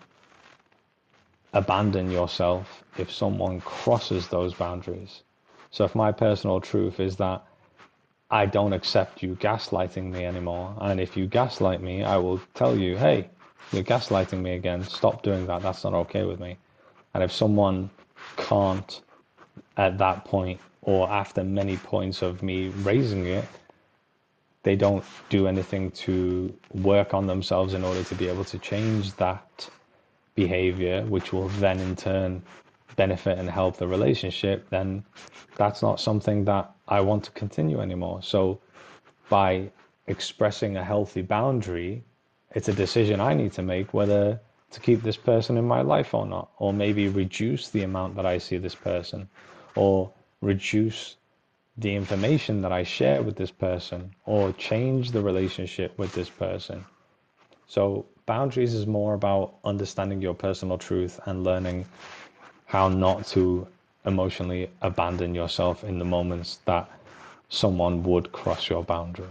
[1.53, 5.23] abandon yourself if someone crosses those boundaries.
[5.71, 7.43] So if my personal truth is that
[8.29, 12.77] I don't accept you gaslighting me anymore, and if you gaslight me, I will tell
[12.77, 13.29] you, hey,
[13.71, 14.83] you're gaslighting me again.
[14.83, 15.61] Stop doing that.
[15.61, 16.57] That's not okay with me.
[17.13, 17.89] And if someone
[18.35, 19.01] can't,
[19.77, 23.47] at that point, or after many points of me raising it,
[24.63, 29.13] they don't do anything to work on themselves in order to be able to change
[29.15, 29.69] that
[30.35, 32.41] behavior, which will then in turn
[32.97, 35.03] benefit and help the relationship, then
[35.55, 38.21] that's not something that I want to continue anymore.
[38.23, 38.59] So
[39.29, 39.71] by
[40.07, 42.03] expressing a healthy boundary,
[42.51, 44.39] it's a decision I need to make whether
[44.71, 48.25] to keep this person in my life or not, or maybe reduce the amount that
[48.25, 49.29] I see this person,
[49.75, 50.11] or
[50.41, 51.15] reduce
[51.77, 56.83] the information that I share with this person, or change the relationship with this person.
[57.67, 61.85] So, boundaries is more about understanding your personal truth and learning
[62.65, 63.67] how not to
[64.07, 66.89] emotionally abandon yourself in the moments that
[67.49, 69.27] someone would cross your boundary.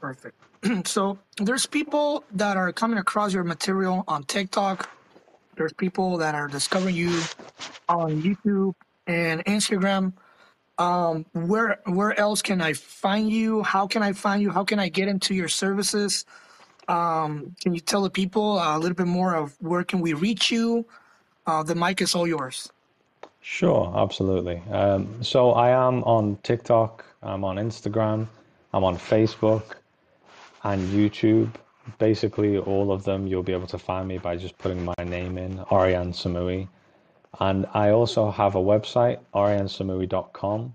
[0.00, 0.36] Perfect.
[0.86, 4.88] so there's people that are coming across your material on TikTok.
[5.56, 7.20] There's people that are discovering you
[7.88, 8.74] on YouTube
[9.06, 10.14] and Instagram.
[10.78, 13.62] Um, where where else can I find you?
[13.62, 14.50] How can I find you?
[14.50, 16.24] How can I get into your services?
[16.88, 20.50] Um, can you tell the people a little bit more of where can we reach
[20.50, 20.86] you?
[21.46, 22.70] Uh, the mic is all yours.
[23.40, 24.62] Sure, absolutely.
[24.70, 27.04] Um, so I am on TikTok.
[27.22, 28.28] I'm on Instagram.
[28.72, 29.76] I'm on Facebook
[30.62, 31.50] and YouTube.
[31.98, 35.36] Basically, all of them you'll be able to find me by just putting my name
[35.38, 36.68] in, Arian Samouie.
[37.40, 40.74] And I also have a website, ariansamouie.com.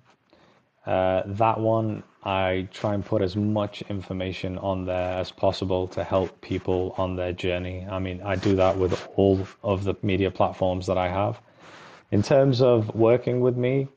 [0.86, 6.04] Uh, that one, I try and put as much information on there as possible to
[6.04, 7.88] help people on their journey.
[7.90, 11.40] I mean, I do that with all of the media platforms that I have.
[12.12, 13.88] In terms of working with me,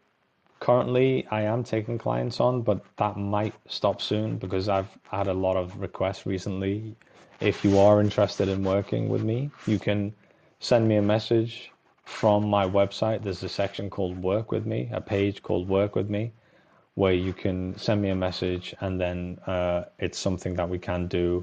[0.61, 5.35] currently I am taking clients on, but that might stop soon because I've had a
[5.35, 6.95] lot of requests recently.
[7.41, 10.15] if you are interested in working with me, you can
[10.61, 11.73] send me a message
[12.05, 13.25] from my website.
[13.25, 16.33] There's a section called Work with Me, a page called Work with Me,
[17.01, 21.07] where you can send me a message and then uh, it's something that we can
[21.07, 21.43] do.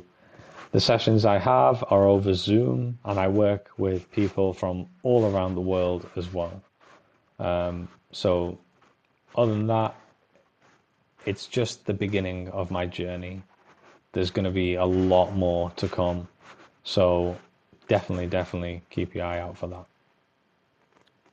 [0.72, 5.56] The sessions I have are over Zoom and I work with people from all around
[5.56, 6.62] the world as well.
[7.40, 8.60] Um, so,
[9.36, 9.96] other than that,
[11.26, 13.42] it's just the beginning of my journey.
[14.12, 16.28] There's going to be a lot more to come.
[16.84, 17.36] So,
[17.88, 19.88] definitely, definitely keep your eye out for that.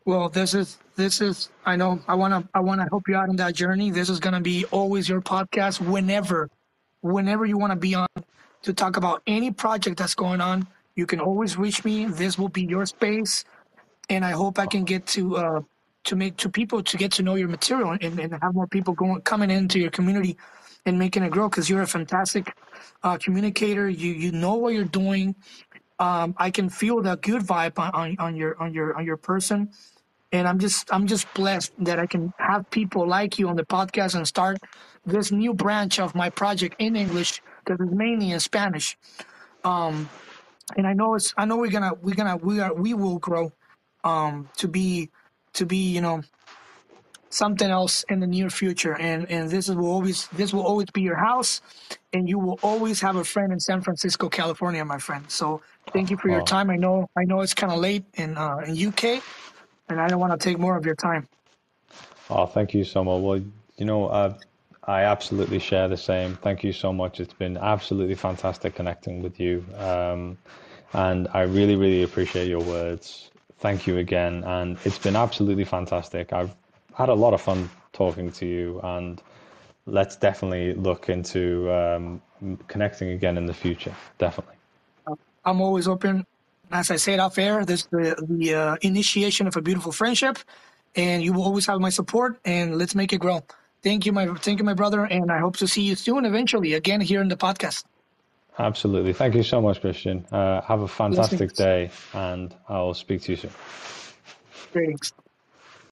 [0.06, 3.16] Well, this is this is I know I want to I want to help you
[3.16, 3.90] out on that journey.
[3.90, 6.50] This is going to be always your podcast whenever
[7.00, 8.08] whenever you want to be on
[8.62, 10.66] to talk about any project that's going on.
[10.94, 12.04] You can always reach me.
[12.04, 13.46] This will be your space,
[14.10, 15.60] and I hope I can get to uh,
[16.04, 18.92] to make to people to get to know your material and, and have more people
[18.92, 20.36] going coming into your community
[20.84, 22.54] and making it grow because you're a fantastic
[23.04, 23.88] uh, communicator.
[23.88, 25.34] You you know what you're doing.
[25.98, 29.16] Um, I can feel the good vibe on, on, on your on your on your
[29.16, 29.70] person
[30.34, 33.64] and I'm just I'm just blessed that I can have people like you on the
[33.64, 34.58] podcast and start
[35.06, 38.98] this new branch of my project in English because it's mainly in Spanish.
[39.62, 40.10] Um,
[40.76, 43.52] and I know it's I know we're gonna we're gonna we are we will grow
[44.02, 45.08] um, to be
[45.52, 46.22] to be you know
[47.30, 48.94] something else in the near future.
[48.98, 51.60] And and this will always this will always be your house.
[52.12, 55.24] And you will always have a friend in San Francisco California my friend.
[55.30, 55.62] So
[55.92, 56.70] thank you for your time.
[56.70, 59.22] I know I know it's kind of late in uh, in UK
[59.88, 61.28] and I don't want to take more of your time.
[62.30, 63.20] Oh, thank you so much.
[63.20, 63.42] Well,
[63.76, 64.34] you know, uh,
[64.86, 66.36] I absolutely share the same.
[66.36, 67.20] Thank you so much.
[67.20, 69.64] It's been absolutely fantastic connecting with you.
[69.76, 70.38] Um,
[70.92, 73.30] and I really, really appreciate your words.
[73.58, 74.44] Thank you again.
[74.44, 76.32] And it's been absolutely fantastic.
[76.32, 76.54] I've
[76.94, 78.80] had a lot of fun talking to you.
[78.82, 79.20] And
[79.86, 82.22] let's definitely look into um,
[82.68, 83.94] connecting again in the future.
[84.18, 84.54] Definitely.
[85.44, 86.26] I'm always open
[86.72, 90.38] as I said off air, this is the, the uh, initiation of a beautiful friendship,
[90.96, 92.38] and you will always have my support.
[92.44, 93.42] And let's make it grow.
[93.82, 96.72] Thank you, my thank you, my brother, and I hope to see you soon, eventually,
[96.74, 97.84] again here in the podcast.
[98.58, 99.12] Absolutely.
[99.12, 100.24] Thank you so much, Christian.
[100.30, 103.50] Uh, have a fantastic day, and I'll speak to you soon.
[104.72, 105.12] Greetings.